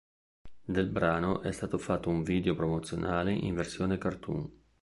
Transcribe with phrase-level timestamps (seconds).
[0.65, 4.51] Del brano è stato fatto un video promozionale in versione cartoon.